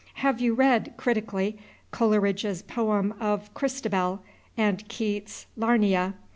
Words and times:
Have 0.15 0.41
you 0.41 0.55
read, 0.55 0.95
critically, 0.97 1.59
Coleridge's 1.91 2.63
poem 2.63 3.13
of 3.19 3.53
"Christabel," 3.53 4.23
and 4.57 4.87
Keats's 4.89 5.45
"Lamia"? 5.55 6.15